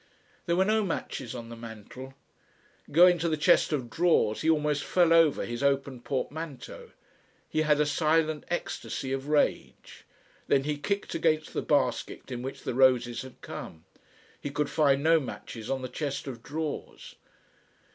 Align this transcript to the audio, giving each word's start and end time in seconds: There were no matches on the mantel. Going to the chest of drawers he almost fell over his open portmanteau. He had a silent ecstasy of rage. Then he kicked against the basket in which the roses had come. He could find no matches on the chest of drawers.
There 0.47 0.55
were 0.55 0.65
no 0.65 0.83
matches 0.83 1.35
on 1.35 1.49
the 1.49 1.55
mantel. 1.55 2.15
Going 2.91 3.19
to 3.19 3.29
the 3.29 3.37
chest 3.37 3.71
of 3.71 3.87
drawers 3.91 4.41
he 4.41 4.49
almost 4.49 4.83
fell 4.83 5.13
over 5.13 5.45
his 5.45 5.61
open 5.61 6.01
portmanteau. 6.01 6.89
He 7.47 7.61
had 7.61 7.79
a 7.79 7.85
silent 7.85 8.43
ecstasy 8.47 9.11
of 9.13 9.27
rage. 9.27 10.05
Then 10.47 10.63
he 10.63 10.77
kicked 10.79 11.13
against 11.13 11.53
the 11.53 11.61
basket 11.61 12.31
in 12.31 12.41
which 12.41 12.63
the 12.63 12.73
roses 12.73 13.21
had 13.21 13.41
come. 13.41 13.85
He 14.41 14.49
could 14.49 14.71
find 14.71 15.03
no 15.03 15.19
matches 15.19 15.69
on 15.69 15.83
the 15.83 15.87
chest 15.87 16.25
of 16.25 16.41
drawers. 16.41 17.13